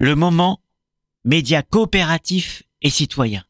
le 0.00 0.14
moment 0.14 0.62
média 1.26 1.62
coopératif 1.62 2.62
et 2.80 2.88
citoyen. 2.88 3.44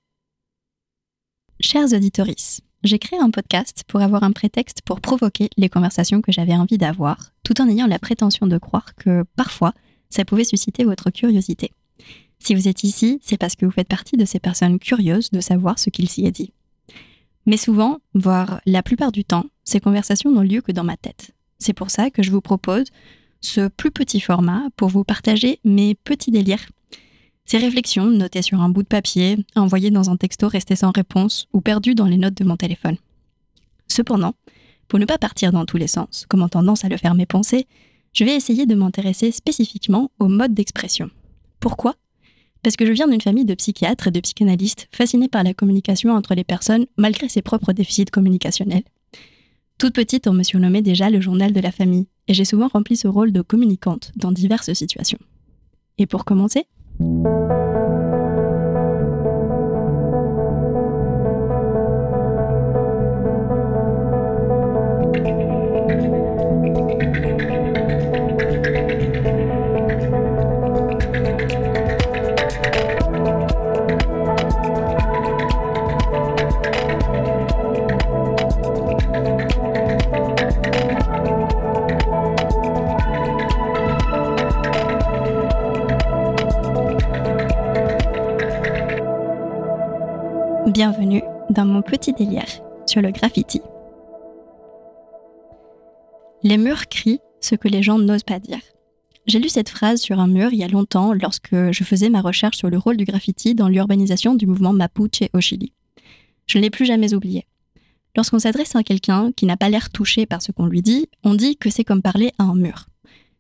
Chers 1.61 1.92
auditoris, 1.92 2.61
j'ai 2.83 2.99
créé 2.99 3.21
un 3.21 3.30
podcast 3.30 3.84
pour 3.87 4.00
avoir 4.00 4.25
un 4.25 4.33
prétexte 4.33 4.83
pour 4.83 5.00
provoquer 5.00 5.49
les 5.57 5.68
conversations 5.68 6.21
que 6.21 6.33
j'avais 6.33 6.57
envie 6.57 6.76
d'avoir, 6.76 7.31
tout 7.44 7.63
en 7.63 7.68
ayant 7.68 7.86
la 7.86 8.00
prétention 8.00 8.48
de 8.48 8.59
croire 8.59 8.96
que 8.96 9.25
parfois, 9.36 9.75
ça 10.09 10.25
pouvait 10.25 10.43
susciter 10.43 10.82
votre 10.82 11.11
curiosité. 11.11 11.71
Si 12.41 12.57
vous 12.57 12.67
êtes 12.67 12.82
ici, 12.82 13.21
c'est 13.23 13.39
parce 13.39 13.55
que 13.55 13.64
vous 13.64 13.71
faites 13.71 13.87
partie 13.87 14.17
de 14.17 14.25
ces 14.25 14.41
personnes 14.41 14.80
curieuses 14.80 15.30
de 15.30 15.41
savoir 15.41 15.79
ce 15.79 15.89
qu'il 15.89 16.09
s'y 16.09 16.27
est 16.27 16.32
dit. 16.32 16.53
Mais 17.46 17.59
souvent, 17.59 18.01
voire 18.14 18.61
la 18.67 18.82
plupart 18.82 19.12
du 19.12 19.25
temps, 19.25 19.46
ces 19.62 19.79
conversations 19.79 20.32
n'ont 20.32 20.43
lieu 20.43 20.62
que 20.62 20.73
dans 20.73 20.82
ma 20.82 20.96
tête. 20.96 21.30
C'est 21.61 21.75
pour 21.75 21.93
ça 21.93 22.11
que 22.11 22.25
je 22.25 22.32
vous 22.32 22.41
propose 22.41 22.87
ce 23.41 23.68
plus 23.68 23.91
petit 23.91 24.20
format 24.20 24.64
pour 24.77 24.88
vous 24.88 25.04
partager 25.04 25.61
mes 25.64 25.95
petits 25.95 26.30
délires. 26.30 26.68
Ces 27.45 27.59
réflexions 27.59 28.07
notées 28.07 28.43
sur 28.43 28.61
un 28.61 28.68
bout 28.68 28.82
de 28.82 28.89
papier, 28.89 29.36
envoyées 29.57 29.90
dans 29.90 30.11
un 30.11 30.17
texto 30.17 30.48
resté 30.48 30.76
sans 30.76 30.93
réponse 30.93 31.48
ou 31.53 31.61
perdues 31.61 31.95
dans 31.95 32.06
les 32.06 32.16
notes 32.16 32.36
de 32.36 32.45
mon 32.45 32.56
téléphone. 32.56 32.96
Cependant, 33.88 34.34
pour 34.86 34.98
ne 34.98 35.04
pas 35.04 35.18
partir 35.18 35.52
dans 35.52 35.64
tous 35.64 35.76
les 35.76 35.88
sens, 35.88 36.26
comme 36.28 36.42
en 36.42 36.48
tendance 36.48 36.84
à 36.84 36.88
le 36.88 36.96
faire 36.96 37.14
mes 37.14 37.26
pensées, 37.26 37.66
je 38.12 38.24
vais 38.24 38.34
essayer 38.34 38.66
de 38.66 38.74
m'intéresser 38.74 39.30
spécifiquement 39.32 40.10
au 40.18 40.28
mode 40.28 40.54
d'expression. 40.54 41.10
Pourquoi? 41.60 41.96
Parce 42.62 42.76
que 42.76 42.84
je 42.84 42.92
viens 42.92 43.09
d'une 43.09 43.20
famille 43.20 43.45
de 43.45 43.54
psychiatres 43.54 44.09
et 44.09 44.10
de 44.10 44.20
psychanalystes 44.20 44.88
fascinés 44.92 45.28
par 45.28 45.42
la 45.42 45.54
communication 45.54 46.12
entre 46.12 46.34
les 46.34 46.45
personnes 46.45 46.86
malgré 46.96 47.28
ses 47.28 47.42
propres 47.42 47.72
déficits 47.72 48.06
communicationnels. 48.06 48.84
Toute 49.80 49.94
petite, 49.94 50.26
on 50.26 50.34
me 50.34 50.42
surnommait 50.42 50.82
déjà 50.82 51.08
le 51.08 51.22
journal 51.22 51.54
de 51.54 51.60
la 51.60 51.72
famille, 51.72 52.06
et 52.28 52.34
j'ai 52.34 52.44
souvent 52.44 52.68
rempli 52.68 52.98
ce 52.98 53.08
rôle 53.08 53.32
de 53.32 53.40
communicante 53.40 54.12
dans 54.14 54.30
diverses 54.30 54.74
situations. 54.74 55.16
Et 55.96 56.04
pour 56.04 56.26
commencer, 56.26 56.66
Bienvenue 90.66 91.22
dans 91.48 91.64
mon 91.64 91.80
petit 91.80 92.12
délire 92.12 92.44
sur 92.86 93.00
le 93.00 93.11
graffiti. 93.11 93.62
Les 96.42 96.58
murs 96.58 96.86
crient 96.89 97.20
ce 97.41 97.55
que 97.55 97.66
les 97.66 97.83
gens 97.83 97.98
n'osent 97.98 98.25
pas 98.25 98.39
dire. 98.39 98.61
J'ai 99.27 99.38
lu 99.38 99.48
cette 99.48 99.70
phrase 99.70 100.03
sur 100.03 100.20
un 100.20 100.27
mur 100.27 100.53
il 100.53 100.58
y 100.58 100.62
a 100.62 100.69
longtemps 100.69 101.14
lorsque 101.14 101.55
je 101.55 101.84
faisais 101.84 102.11
ma 102.11 102.20
recherche 102.20 102.58
sur 102.58 102.69
le 102.69 102.77
rôle 102.77 102.98
du 102.98 103.06
graffiti 103.06 103.55
dans 103.55 103.69
l'urbanisation 103.69 104.34
du 104.34 104.47
mouvement 104.47 104.75
Mapuche 104.75 105.22
au 105.33 105.41
Chili. 105.41 105.72
Je 106.47 106.58
ne 106.58 106.62
l'ai 106.62 106.70
plus 106.70 106.84
jamais 106.84 107.14
oublié. 107.14 107.47
Lorsqu'on 108.14 108.38
s'adresse 108.38 108.77
à 108.77 108.83
quelqu'un 108.83 109.33
qui 109.33 109.47
n'a 109.47 109.56
pas 109.56 109.70
l'air 109.70 109.88
touché 109.88 110.27
par 110.27 110.42
ce 110.42 110.53
qu'on 110.53 110.66
lui 110.66 110.83
dit, 110.83 111.08
on 111.25 111.34
dit 111.34 111.56
que 111.56 111.70
c'est 111.70 111.84
comme 111.84 112.03
parler 112.03 112.33
à 112.38 112.44
un 112.44 112.55
mur. 112.55 112.86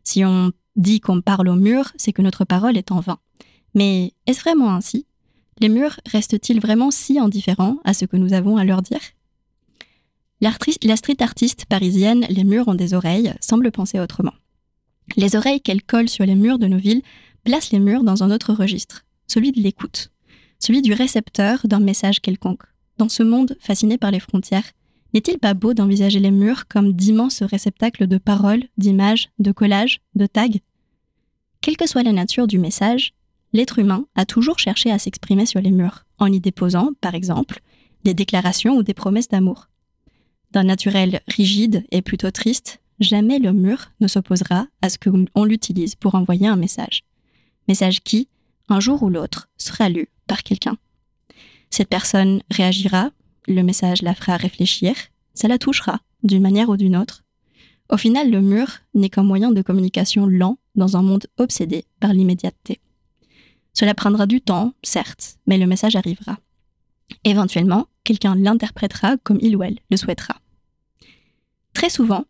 Si 0.04 0.24
on 0.24 0.52
dit 0.74 1.00
qu'on 1.00 1.20
parle 1.20 1.48
au 1.48 1.56
mur, 1.56 1.92
c'est 1.96 2.14
que 2.14 2.22
notre 2.22 2.46
parole 2.46 2.78
est 2.78 2.92
en 2.92 3.00
vain. 3.00 3.18
Mais 3.74 4.14
est-ce 4.26 4.40
vraiment 4.40 4.74
ainsi? 4.74 5.06
Les 5.60 5.68
murs 5.68 6.00
restent-ils 6.06 6.60
vraiment 6.60 6.90
si 6.90 7.18
indifférents 7.18 7.76
à 7.84 7.94
ce 7.94 8.06
que 8.06 8.16
nous 8.16 8.32
avons 8.32 8.56
à 8.56 8.64
leur 8.64 8.82
dire? 8.82 9.00
La 10.40 10.96
street 10.96 11.16
artiste 11.20 11.66
parisienne 11.66 12.24
Les 12.30 12.44
murs 12.44 12.68
ont 12.68 12.74
des 12.74 12.94
oreilles 12.94 13.34
semble 13.40 13.70
penser 13.70 14.00
autrement. 14.00 14.32
Les 15.16 15.36
oreilles 15.36 15.60
qu'elle 15.60 15.82
colle 15.82 16.08
sur 16.08 16.24
les 16.24 16.34
murs 16.34 16.58
de 16.58 16.66
nos 16.66 16.78
villes 16.78 17.02
placent 17.44 17.72
les 17.72 17.78
murs 17.78 18.04
dans 18.04 18.22
un 18.22 18.30
autre 18.30 18.54
registre, 18.54 19.04
celui 19.26 19.52
de 19.52 19.60
l'écoute, 19.60 20.10
celui 20.58 20.80
du 20.82 20.94
récepteur 20.94 21.60
d'un 21.64 21.80
message 21.80 22.20
quelconque. 22.20 22.62
Dans 22.96 23.08
ce 23.08 23.22
monde 23.22 23.56
fasciné 23.60 23.98
par 23.98 24.10
les 24.10 24.20
frontières, 24.20 24.70
n'est-il 25.12 25.38
pas 25.38 25.54
beau 25.54 25.74
d'envisager 25.74 26.20
les 26.20 26.30
murs 26.30 26.68
comme 26.68 26.92
d'immenses 26.92 27.42
réceptacles 27.42 28.06
de 28.06 28.18
paroles, 28.18 28.64
d'images, 28.78 29.30
de 29.38 29.52
collages, 29.52 30.00
de 30.14 30.26
tags? 30.26 30.48
Quelle 31.60 31.76
que 31.76 31.88
soit 31.88 32.02
la 32.02 32.12
nature 32.12 32.46
du 32.46 32.58
message, 32.58 33.12
l'être 33.52 33.78
humain 33.78 34.06
a 34.14 34.24
toujours 34.24 34.58
cherché 34.58 34.90
à 34.90 34.98
s'exprimer 34.98 35.46
sur 35.46 35.60
les 35.60 35.70
murs, 35.70 36.04
en 36.18 36.30
y 36.30 36.40
déposant, 36.40 36.90
par 37.00 37.14
exemple, 37.14 37.60
des 38.04 38.14
déclarations 38.14 38.76
ou 38.76 38.82
des 38.82 38.94
promesses 38.94 39.28
d'amour. 39.28 39.68
D'un 40.52 40.64
naturel 40.64 41.20
rigide 41.28 41.84
et 41.90 42.02
plutôt 42.02 42.30
triste, 42.30 42.80
jamais 42.98 43.38
le 43.38 43.52
mur 43.52 43.90
ne 44.00 44.08
s'opposera 44.08 44.66
à 44.82 44.88
ce 44.88 44.98
qu'on 44.98 45.44
l'utilise 45.44 45.94
pour 45.94 46.14
envoyer 46.14 46.46
un 46.46 46.56
message. 46.56 47.02
Message 47.68 48.00
qui, 48.02 48.28
un 48.68 48.80
jour 48.80 49.02
ou 49.02 49.10
l'autre, 49.10 49.48
sera 49.56 49.88
lu 49.88 50.08
par 50.26 50.42
quelqu'un. 50.42 50.76
Cette 51.70 51.88
personne 51.88 52.42
réagira, 52.50 53.10
le 53.46 53.62
message 53.62 54.02
la 54.02 54.14
fera 54.14 54.36
réfléchir, 54.36 54.94
ça 55.34 55.48
la 55.48 55.58
touchera, 55.58 56.00
d'une 56.22 56.42
manière 56.42 56.68
ou 56.68 56.76
d'une 56.76 56.96
autre. 56.96 57.22
Au 57.88 57.96
final, 57.96 58.30
le 58.30 58.40
mur 58.40 58.68
n'est 58.94 59.08
qu'un 59.08 59.22
moyen 59.22 59.50
de 59.52 59.62
communication 59.62 60.26
lent 60.26 60.58
dans 60.74 60.96
un 60.96 61.02
monde 61.02 61.26
obsédé 61.38 61.84
par 61.98 62.12
l'immédiateté. 62.12 62.80
Cela 63.74 63.94
prendra 63.94 64.26
du 64.26 64.40
temps, 64.40 64.72
certes, 64.82 65.38
mais 65.46 65.58
le 65.58 65.66
message 65.66 65.96
arrivera. 65.96 66.38
Éventuellement, 67.24 67.86
quelqu'un 68.04 68.34
l'interprétera 68.34 69.16
comme 69.18 69.38
il 69.40 69.56
ou 69.56 69.62
elle 69.62 69.78
le 69.90 69.96
souhaitera. 69.96 70.36
Très 71.74 71.90
souvent, 71.90 72.24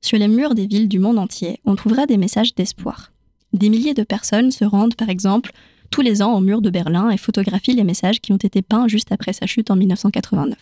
sur 0.00 0.18
les 0.18 0.28
murs 0.28 0.54
des 0.54 0.66
villes 0.66 0.88
du 0.88 0.98
monde 0.98 1.18
entier, 1.18 1.60
on 1.64 1.76
trouvera 1.76 2.06
des 2.06 2.16
messages 2.16 2.54
d'espoir. 2.54 3.12
Des 3.52 3.68
milliers 3.68 3.94
de 3.94 4.02
personnes 4.02 4.50
se 4.50 4.64
rendent, 4.64 4.94
par 4.94 5.08
exemple, 5.08 5.52
tous 5.90 6.02
les 6.02 6.22
ans 6.22 6.34
au 6.36 6.40
mur 6.40 6.62
de 6.62 6.70
Berlin 6.70 7.10
et 7.10 7.16
photographient 7.16 7.74
les 7.74 7.84
messages 7.84 8.20
qui 8.20 8.32
ont 8.32 8.36
été 8.36 8.62
peints 8.62 8.88
juste 8.88 9.12
après 9.12 9.32
sa 9.32 9.46
chute 9.46 9.70
en 9.70 9.76
1989. 9.76 10.56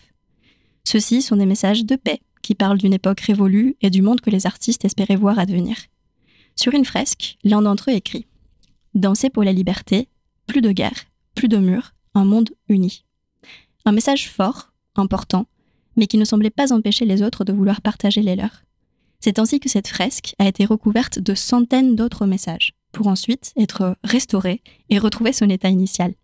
Ceux-ci 0.83 1.21
sont 1.21 1.35
des 1.35 1.45
messages 1.45 1.85
de 1.85 1.95
paix 1.95 2.19
qui 2.41 2.55
parlent 2.55 2.77
d'une 2.77 2.93
époque 2.93 3.19
révolue 3.21 3.75
et 3.81 3.89
du 3.89 4.01
monde 4.01 4.21
que 4.21 4.29
les 4.31 4.47
artistes 4.47 4.85
espéraient 4.85 5.15
voir 5.15 5.37
advenir. 5.37 5.77
Sur 6.55 6.73
une 6.73 6.85
fresque, 6.85 7.37
l'un 7.43 7.61
d'entre 7.61 7.91
eux 7.91 7.93
écrit 7.93 8.25
Danser 8.95 9.29
pour 9.29 9.43
la 9.43 9.53
liberté, 9.53 10.09
plus 10.49 10.61
de 10.61 10.71
guerre, 10.71 11.05
plus 11.35 11.47
de 11.47 11.57
murs, 11.57 11.93
un 12.15 12.25
monde 12.25 12.49
uni. 12.67 13.05
Un 13.85 13.91
message 13.91 14.29
fort, 14.29 14.73
important, 14.95 15.45
mais 15.95 16.07
qui 16.07 16.17
ne 16.17 16.25
semblait 16.25 16.49
pas 16.49 16.73
empêcher 16.73 17.05
les 17.05 17.21
autres 17.21 17.45
de 17.45 17.53
vouloir 17.53 17.81
partager 17.81 18.21
les 18.23 18.35
leurs. 18.35 18.63
C'est 19.19 19.37
ainsi 19.37 19.59
que 19.59 19.69
cette 19.69 19.87
fresque 19.87 20.33
a 20.39 20.47
été 20.47 20.65
recouverte 20.65 21.19
de 21.19 21.35
centaines 21.35 21.95
d'autres 21.95 22.25
messages, 22.25 22.73
pour 22.91 23.07
ensuite 23.07 23.53
être 23.57 23.95
restaurée 24.03 24.63
et 24.89 24.97
retrouver 24.97 25.33
son 25.33 25.49
état 25.49 25.69
initial. 25.69 26.15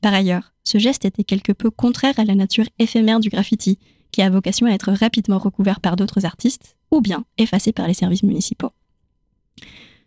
Par 0.00 0.14
ailleurs, 0.14 0.52
ce 0.64 0.78
geste 0.78 1.04
était 1.04 1.24
quelque 1.24 1.52
peu 1.52 1.70
contraire 1.70 2.18
à 2.18 2.24
la 2.24 2.34
nature 2.34 2.66
éphémère 2.80 3.20
du 3.20 3.28
graffiti, 3.28 3.78
qui 4.10 4.20
a 4.20 4.30
vocation 4.30 4.66
à 4.66 4.72
être 4.72 4.90
rapidement 4.90 5.38
recouvert 5.38 5.78
par 5.78 5.94
d'autres 5.94 6.26
artistes, 6.26 6.76
ou 6.90 7.00
bien 7.00 7.24
effacé 7.38 7.72
par 7.72 7.86
les 7.86 7.94
services 7.94 8.24
municipaux. 8.24 8.72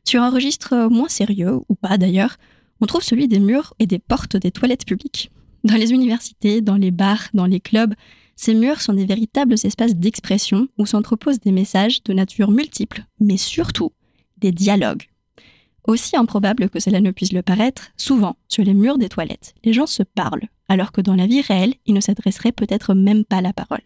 Sur 0.03 0.21
un 0.21 0.31
registre 0.31 0.89
moins 0.89 1.07
sérieux, 1.07 1.61
ou 1.69 1.75
pas 1.75 1.97
d'ailleurs, 1.97 2.37
on 2.83 2.85
trouve 2.85 3.01
celui 3.01 3.29
des 3.29 3.39
murs 3.39 3.73
et 3.79 3.87
des 3.87 3.97
portes 3.97 4.35
des 4.35 4.51
toilettes 4.51 4.85
publiques. 4.85 5.31
Dans 5.63 5.75
les 5.75 5.93
universités, 5.93 6.59
dans 6.59 6.75
les 6.75 6.91
bars, 6.91 7.29
dans 7.33 7.45
les 7.45 7.61
clubs, 7.61 7.93
ces 8.35 8.53
murs 8.53 8.81
sont 8.81 8.91
des 8.91 9.05
véritables 9.05 9.53
espaces 9.53 9.95
d'expression 9.95 10.67
où 10.77 10.85
s'entreposent 10.85 11.39
des 11.39 11.53
messages 11.53 12.03
de 12.03 12.11
nature 12.11 12.51
multiple, 12.51 13.05
mais 13.21 13.37
surtout 13.37 13.93
des 14.39 14.51
dialogues. 14.51 15.03
Aussi 15.87 16.17
improbable 16.17 16.69
que 16.69 16.81
cela 16.81 16.99
ne 16.99 17.11
puisse 17.11 17.31
le 17.31 17.41
paraître, 17.41 17.91
souvent, 17.95 18.35
sur 18.49 18.65
les 18.65 18.73
murs 18.73 18.97
des 18.97 19.07
toilettes, 19.07 19.55
les 19.63 19.71
gens 19.71 19.87
se 19.87 20.03
parlent, 20.03 20.49
alors 20.67 20.91
que 20.91 20.99
dans 20.99 21.15
la 21.15 21.25
vie 21.25 21.39
réelle, 21.39 21.75
ils 21.85 21.93
ne 21.93 22.01
s'adresseraient 22.01 22.51
peut-être 22.51 22.93
même 22.93 23.23
pas 23.23 23.39
la 23.39 23.53
parole. 23.53 23.83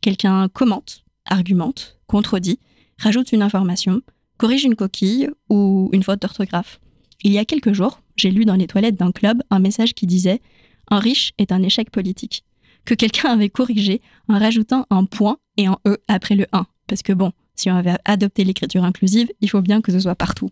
Quelqu'un 0.00 0.48
commente, 0.48 1.04
argumente, 1.26 1.98
contredit, 2.06 2.58
rajoute 2.96 3.32
une 3.32 3.42
information, 3.42 4.00
corrige 4.38 4.64
une 4.64 4.76
coquille 4.76 5.28
ou 5.50 5.90
une 5.92 6.02
faute 6.02 6.22
d'orthographe. 6.22 6.80
Il 7.24 7.32
y 7.32 7.38
a 7.38 7.44
quelques 7.44 7.72
jours, 7.72 8.00
j'ai 8.16 8.30
lu 8.30 8.44
dans 8.44 8.54
les 8.54 8.68
toilettes 8.68 8.94
d'un 8.94 9.10
club 9.10 9.42
un 9.50 9.58
message 9.58 9.94
qui 9.94 10.06
disait 10.06 10.40
Un 10.88 11.00
riche 11.00 11.32
est 11.38 11.50
un 11.50 11.62
échec 11.62 11.90
politique, 11.90 12.44
que 12.84 12.94
quelqu'un 12.94 13.30
avait 13.30 13.48
corrigé 13.48 14.00
en 14.28 14.38
rajoutant 14.38 14.86
un 14.90 15.04
point 15.04 15.38
et 15.56 15.66
un 15.66 15.78
E 15.86 15.98
après 16.06 16.36
le 16.36 16.46
1. 16.52 16.66
Parce 16.86 17.02
que 17.02 17.12
bon, 17.12 17.32
si 17.56 17.70
on 17.70 17.76
avait 17.76 17.96
adopté 18.04 18.44
l'écriture 18.44 18.84
inclusive, 18.84 19.28
il 19.40 19.50
faut 19.50 19.62
bien 19.62 19.80
que 19.80 19.90
ce 19.90 19.98
soit 19.98 20.14
partout. 20.14 20.50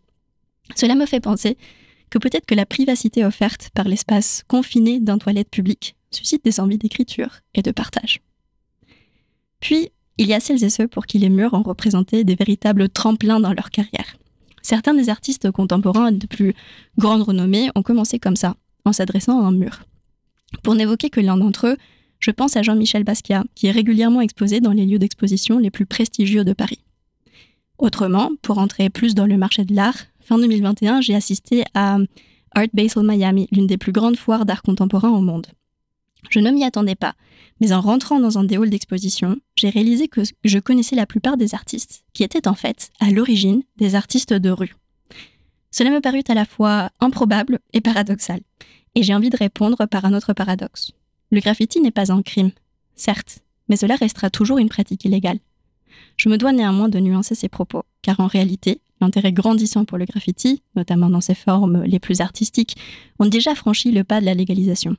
Cela 0.74 0.96
me 0.96 1.06
fait 1.06 1.20
penser 1.20 1.56
que 2.10 2.18
peut-être 2.18 2.46
que 2.46 2.54
la 2.54 2.66
privacité 2.66 3.24
offerte 3.24 3.70
par 3.74 3.86
l'espace 3.86 4.42
confiné 4.48 4.98
d'un 4.98 5.18
toilette 5.18 5.50
publique 5.50 5.94
suscite 6.10 6.44
des 6.44 6.58
envies 6.60 6.78
d'écriture 6.78 7.40
et 7.54 7.62
de 7.62 7.70
partage. 7.70 8.20
Puis, 9.60 9.90
il 10.18 10.26
y 10.26 10.34
a 10.34 10.40
celles 10.40 10.64
et 10.64 10.70
ceux 10.70 10.88
pour 10.88 11.06
qui 11.06 11.18
les 11.18 11.28
murs 11.28 11.54
ont 11.54 11.62
représenté 11.62 12.24
des 12.24 12.34
véritables 12.34 12.88
tremplins 12.88 13.38
dans 13.38 13.52
leur 13.52 13.70
carrière 13.70 14.16
Certains 14.66 14.94
des 14.94 15.10
artistes 15.10 15.52
contemporains 15.52 16.10
de 16.10 16.26
plus 16.26 16.52
grande 16.98 17.22
renommée 17.22 17.70
ont 17.76 17.84
commencé 17.84 18.18
comme 18.18 18.34
ça, 18.34 18.56
en 18.84 18.92
s'adressant 18.92 19.40
à 19.40 19.44
un 19.44 19.52
mur. 19.52 19.84
Pour 20.64 20.74
n'évoquer 20.74 21.08
que 21.08 21.20
l'un 21.20 21.36
d'entre 21.36 21.68
eux, 21.68 21.76
je 22.18 22.32
pense 22.32 22.56
à 22.56 22.62
Jean-Michel 22.62 23.04
Basquiat, 23.04 23.44
qui 23.54 23.68
est 23.68 23.70
régulièrement 23.70 24.22
exposé 24.22 24.58
dans 24.58 24.72
les 24.72 24.84
lieux 24.84 24.98
d'exposition 24.98 25.60
les 25.60 25.70
plus 25.70 25.86
prestigieux 25.86 26.42
de 26.42 26.52
Paris. 26.52 26.80
Autrement, 27.78 28.32
pour 28.42 28.58
entrer 28.58 28.90
plus 28.90 29.14
dans 29.14 29.26
le 29.26 29.36
marché 29.36 29.64
de 29.64 29.72
l'art, 29.72 29.98
fin 30.18 30.36
2021, 30.36 31.00
j'ai 31.00 31.14
assisté 31.14 31.62
à 31.74 31.98
Art 32.56 32.66
Basel 32.74 33.04
Miami, 33.04 33.46
l'une 33.52 33.68
des 33.68 33.78
plus 33.78 33.92
grandes 33.92 34.16
foires 34.16 34.46
d'art 34.46 34.62
contemporain 34.62 35.10
au 35.10 35.20
monde. 35.20 35.46
Je 36.30 36.40
ne 36.40 36.50
m'y 36.50 36.64
attendais 36.64 36.94
pas, 36.94 37.14
mais 37.60 37.72
en 37.72 37.80
rentrant 37.80 38.20
dans 38.20 38.38
un 38.38 38.44
des 38.44 38.56
halls 38.56 38.70
d'exposition, 38.70 39.36
j'ai 39.56 39.70
réalisé 39.70 40.08
que 40.08 40.22
je 40.44 40.58
connaissais 40.58 40.96
la 40.96 41.06
plupart 41.06 41.36
des 41.36 41.54
artistes, 41.54 42.04
qui 42.12 42.24
étaient 42.24 42.48
en 42.48 42.54
fait, 42.54 42.90
à 43.00 43.10
l'origine, 43.10 43.62
des 43.76 43.94
artistes 43.94 44.32
de 44.32 44.50
rue. 44.50 44.74
Cela 45.70 45.90
me 45.90 46.00
parut 46.00 46.24
à 46.28 46.34
la 46.34 46.44
fois 46.44 46.90
improbable 47.00 47.58
et 47.72 47.80
paradoxal, 47.80 48.40
et 48.94 49.02
j'ai 49.02 49.14
envie 49.14 49.30
de 49.30 49.36
répondre 49.36 49.86
par 49.86 50.04
un 50.04 50.14
autre 50.14 50.32
paradoxe. 50.32 50.92
Le 51.30 51.40
graffiti 51.40 51.80
n'est 51.80 51.90
pas 51.90 52.12
un 52.12 52.22
crime, 52.22 52.52
certes, 52.94 53.40
mais 53.68 53.76
cela 53.76 53.96
restera 53.96 54.30
toujours 54.30 54.58
une 54.58 54.68
pratique 54.68 55.04
illégale. 55.04 55.38
Je 56.16 56.28
me 56.28 56.38
dois 56.38 56.52
néanmoins 56.52 56.88
de 56.88 56.98
nuancer 56.98 57.34
ces 57.34 57.48
propos, 57.48 57.82
car 58.02 58.20
en 58.20 58.26
réalité, 58.26 58.80
l'intérêt 59.00 59.32
grandissant 59.32 59.84
pour 59.84 59.98
le 59.98 60.04
graffiti, 60.04 60.62
notamment 60.74 61.10
dans 61.10 61.20
ses 61.20 61.34
formes 61.34 61.82
les 61.84 61.98
plus 61.98 62.20
artistiques, 62.20 62.76
ont 63.18 63.26
déjà 63.26 63.54
franchi 63.54 63.92
le 63.92 64.04
pas 64.04 64.20
de 64.20 64.26
la 64.26 64.34
légalisation. 64.34 64.96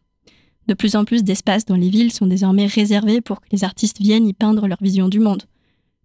De 0.67 0.73
plus 0.73 0.95
en 0.95 1.05
plus 1.05 1.23
d'espaces 1.23 1.65
dans 1.65 1.75
les 1.75 1.89
villes 1.89 2.11
sont 2.11 2.27
désormais 2.27 2.65
réservés 2.65 3.21
pour 3.21 3.41
que 3.41 3.47
les 3.51 3.63
artistes 3.63 3.99
viennent 3.99 4.27
y 4.27 4.33
peindre 4.33 4.67
leur 4.67 4.79
vision 4.81 5.07
du 5.07 5.19
monde. 5.19 5.43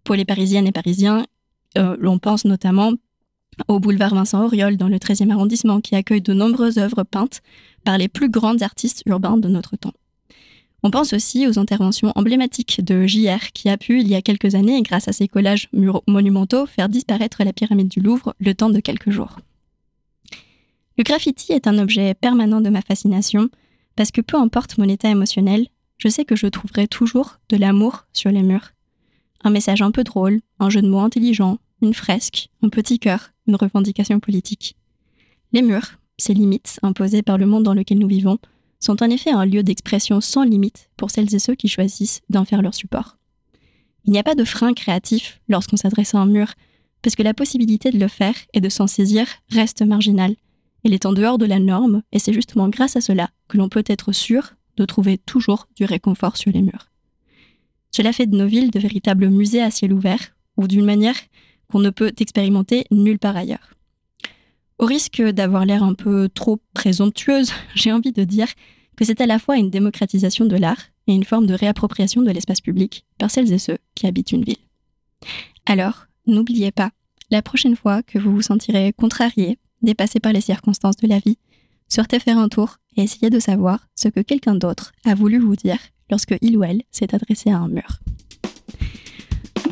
Pour 0.03 0.15
les 0.15 0.25
Parisiennes 0.25 0.67
et 0.67 0.71
Parisiens, 0.71 1.25
euh, 1.77 1.97
l'on 1.99 2.19
pense 2.19 2.45
notamment 2.45 2.91
au 3.67 3.79
boulevard 3.79 4.15
Vincent 4.15 4.43
Auriol 4.43 4.77
dans 4.77 4.87
le 4.87 4.97
13e 4.97 5.31
arrondissement 5.31 5.81
qui 5.81 5.95
accueille 5.95 6.21
de 6.21 6.33
nombreuses 6.33 6.77
œuvres 6.77 7.03
peintes 7.03 7.41
par 7.83 7.97
les 7.97 8.07
plus 8.07 8.29
grands 8.29 8.61
artistes 8.61 9.03
urbains 9.05 9.37
de 9.37 9.47
notre 9.47 9.75
temps. 9.75 9.93
On 10.81 10.91
pense 10.91 11.13
aussi 11.13 11.47
aux 11.47 11.59
interventions 11.59 12.11
emblématiques 12.15 12.83
de 12.83 13.07
JR 13.07 13.51
qui 13.53 13.69
a 13.69 13.77
pu, 13.77 14.01
il 14.01 14.07
y 14.07 14.15
a 14.15 14.21
quelques 14.21 14.55
années, 14.55 14.81
grâce 14.81 15.07
à 15.07 15.13
ses 15.13 15.29
collages 15.29 15.69
monumentaux, 16.07 16.65
faire 16.65 16.89
disparaître 16.89 17.43
la 17.43 17.53
pyramide 17.53 17.87
du 17.87 18.01
Louvre 18.01 18.33
le 18.39 18.53
temps 18.53 18.69
de 18.69 18.81
quelques 18.81 19.09
jours. 19.09 19.39
Le 20.97 21.03
graffiti 21.03 21.53
est 21.53 21.67
un 21.67 21.77
objet 21.79 22.13
permanent 22.13 22.59
de 22.59 22.69
ma 22.69 22.81
fascination 22.81 23.49
parce 23.95 24.11
que 24.11 24.21
peu 24.21 24.37
importe 24.37 24.77
mon 24.77 24.87
état 24.87 25.09
émotionnel, 25.09 25.67
je 25.97 26.09
sais 26.09 26.25
que 26.25 26.35
je 26.35 26.47
trouverai 26.47 26.87
toujours 26.87 27.39
de 27.49 27.57
l'amour 27.57 28.05
sur 28.13 28.31
les 28.31 28.43
murs. 28.43 28.71
Un 29.43 29.49
message 29.49 29.81
un 29.81 29.91
peu 29.91 30.03
drôle, 30.03 30.41
un 30.59 30.69
jeu 30.69 30.81
de 30.81 30.87
mots 30.87 30.99
intelligent, 30.99 31.59
une 31.81 31.93
fresque, 31.93 32.49
un 32.61 32.69
petit 32.69 32.99
cœur, 32.99 33.31
une 33.47 33.55
revendication 33.55 34.19
politique. 34.19 34.75
Les 35.51 35.61
murs, 35.61 35.99
ces 36.17 36.33
limites 36.33 36.79
imposées 36.81 37.21
par 37.21 37.37
le 37.37 37.45
monde 37.45 37.63
dans 37.63 37.73
lequel 37.73 37.99
nous 37.99 38.07
vivons, 38.07 38.39
sont 38.79 39.01
en 39.01 39.09
effet 39.09 39.31
un 39.31 39.45
lieu 39.45 39.63
d'expression 39.63 40.21
sans 40.21 40.43
limite 40.43 40.89
pour 40.97 41.11
celles 41.11 41.33
et 41.33 41.39
ceux 41.39 41.55
qui 41.55 41.67
choisissent 41.67 42.21
d'en 42.29 42.45
faire 42.45 42.61
leur 42.61 42.73
support. 42.73 43.17
Il 44.05 44.11
n'y 44.11 44.19
a 44.19 44.23
pas 44.23 44.35
de 44.35 44.43
frein 44.43 44.73
créatif 44.73 45.39
lorsqu'on 45.47 45.77
s'adresse 45.77 46.13
à 46.15 46.19
un 46.19 46.25
mur, 46.25 46.53
parce 47.01 47.15
que 47.15 47.23
la 47.23 47.33
possibilité 47.33 47.91
de 47.91 47.99
le 47.99 48.07
faire 48.07 48.35
et 48.53 48.61
de 48.61 48.69
s'en 48.69 48.87
saisir 48.87 49.27
reste 49.49 49.81
marginale. 49.81 50.35
Elle 50.83 50.93
est 50.93 51.05
en 51.05 51.13
dehors 51.13 51.37
de 51.37 51.45
la 51.45 51.59
norme, 51.59 52.03
et 52.11 52.19
c'est 52.19 52.33
justement 52.33 52.69
grâce 52.69 52.95
à 52.95 53.01
cela 53.01 53.29
que 53.47 53.57
l'on 53.57 53.69
peut 53.69 53.83
être 53.87 54.11
sûr 54.11 54.53
de 54.77 54.85
trouver 54.85 55.17
toujours 55.17 55.67
du 55.75 55.85
réconfort 55.85 56.37
sur 56.37 56.51
les 56.51 56.61
murs. 56.61 56.91
Cela 57.91 58.11
fait 58.11 58.25
de 58.25 58.35
nos 58.35 58.47
villes 58.47 58.71
de 58.71 58.79
véritables 58.79 59.29
musées 59.29 59.61
à 59.61 59.71
ciel 59.71 59.93
ouvert, 59.93 60.33
ou 60.57 60.67
d'une 60.67 60.85
manière 60.85 61.15
qu'on 61.71 61.79
ne 61.79 61.89
peut 61.89 62.11
expérimenter 62.19 62.85
nulle 62.91 63.19
part 63.19 63.37
ailleurs. 63.37 63.73
Au 64.79 64.85
risque 64.85 65.21
d'avoir 65.21 65.65
l'air 65.65 65.83
un 65.83 65.93
peu 65.93 66.27
trop 66.29 66.59
présomptueuse, 66.73 67.51
j'ai 67.75 67.91
envie 67.91 68.11
de 68.11 68.23
dire 68.23 68.47
que 68.95 69.05
c'est 69.05 69.21
à 69.21 69.25
la 69.25 69.39
fois 69.39 69.57
une 69.57 69.69
démocratisation 69.69 70.45
de 70.45 70.55
l'art 70.55 70.89
et 71.07 71.13
une 71.13 71.23
forme 71.23 71.47
de 71.47 71.53
réappropriation 71.53 72.21
de 72.21 72.31
l'espace 72.31 72.61
public 72.61 73.05
par 73.17 73.31
celles 73.31 73.51
et 73.51 73.57
ceux 73.57 73.77
qui 73.95 74.07
habitent 74.07 74.31
une 74.31 74.43
ville. 74.43 74.57
Alors, 75.65 76.05
n'oubliez 76.27 76.71
pas, 76.71 76.91
la 77.31 77.41
prochaine 77.41 77.75
fois 77.75 78.03
que 78.03 78.19
vous 78.19 78.33
vous 78.33 78.41
sentirez 78.41 78.93
contrarié, 78.93 79.57
dépassé 79.83 80.19
par 80.19 80.33
les 80.33 80.41
circonstances 80.41 80.97
de 80.97 81.07
la 81.07 81.19
vie, 81.19 81.37
sortez 81.87 82.19
faire 82.19 82.37
un 82.37 82.49
tour 82.49 82.77
et 82.97 83.03
essayez 83.03 83.29
de 83.29 83.39
savoir 83.39 83.87
ce 83.95 84.07
que 84.07 84.21
quelqu'un 84.21 84.55
d'autre 84.55 84.91
a 85.05 85.15
voulu 85.15 85.39
vous 85.39 85.55
dire 85.55 85.79
lorsque 86.09 86.35
il 86.41 86.57
ou 86.57 86.63
elle 86.63 86.83
s'est 86.91 87.13
adressé 87.13 87.51
à 87.51 87.57
un 87.57 87.67
mur. 87.67 87.99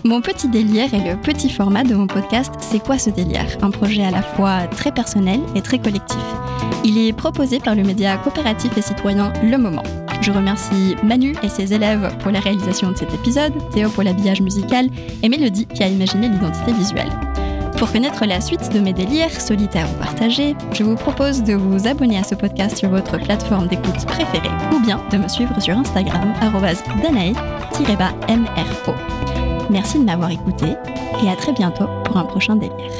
Mon 0.03 0.21
petit 0.21 0.47
délire 0.47 0.93
est 0.95 1.13
le 1.13 1.21
petit 1.21 1.49
format 1.49 1.83
de 1.83 1.93
mon 1.93 2.07
podcast 2.07 2.51
C'est 2.59 2.81
quoi 2.81 2.97
ce 2.97 3.11
délire? 3.11 3.45
Un 3.61 3.69
projet 3.69 4.03
à 4.03 4.09
la 4.09 4.23
fois 4.23 4.65
très 4.67 4.91
personnel 4.91 5.39
et 5.55 5.61
très 5.61 5.77
collectif. 5.77 6.17
Il 6.83 6.97
est 6.97 7.13
proposé 7.13 7.59
par 7.59 7.75
le 7.75 7.83
média 7.83 8.17
coopératif 8.17 8.75
et 8.75 8.81
citoyen 8.81 9.31
Le 9.43 9.57
Moment. 9.57 9.83
Je 10.21 10.31
remercie 10.31 10.95
Manu 11.03 11.35
et 11.43 11.49
ses 11.49 11.73
élèves 11.73 12.15
pour 12.19 12.31
la 12.31 12.39
réalisation 12.39 12.91
de 12.91 12.97
cet 12.97 13.13
épisode, 13.13 13.53
Théo 13.71 13.89
pour 13.89 14.03
l'habillage 14.03 14.41
musical 14.41 14.87
et 15.21 15.29
Mélodie 15.29 15.67
qui 15.67 15.83
a 15.83 15.87
imaginé 15.87 16.29
l'identité 16.29 16.73
visuelle. 16.73 17.11
Pour 17.81 17.91
connaître 17.91 18.27
la 18.27 18.41
suite 18.41 18.71
de 18.71 18.79
mes 18.79 18.93
délires, 18.93 19.41
solitaires 19.41 19.89
ou 19.91 19.97
partagés, 19.97 20.55
je 20.71 20.83
vous 20.83 20.93
propose 20.93 21.41
de 21.41 21.55
vous 21.55 21.87
abonner 21.87 22.19
à 22.19 22.23
ce 22.23 22.35
podcast 22.35 22.77
sur 22.77 22.89
votre 22.89 23.17
plateforme 23.17 23.67
d'écoute 23.67 24.05
préférée 24.05 24.51
ou 24.71 24.79
bien 24.81 25.03
de 25.11 25.17
me 25.17 25.27
suivre 25.27 25.59
sur 25.59 25.75
Instagram, 25.75 26.31
danae-mro. 27.01 28.93
Merci 29.71 29.97
de 29.97 30.03
m'avoir 30.03 30.29
écouté 30.29 30.75
et 31.23 31.27
à 31.27 31.35
très 31.35 31.53
bientôt 31.53 31.87
pour 32.05 32.17
un 32.17 32.25
prochain 32.25 32.55
délire. 32.55 32.93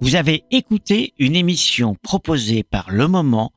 Vous 0.00 0.14
avez 0.14 0.44
écouté 0.52 1.12
une 1.18 1.34
émission 1.34 1.96
proposée 2.04 2.62
par 2.62 2.92
Le 2.92 3.08
Moment 3.08 3.50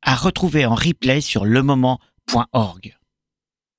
à 0.00 0.14
retrouver 0.14 0.64
en 0.64 0.76
replay 0.76 1.20
sur 1.20 1.44
lemoment.org. 1.44 2.96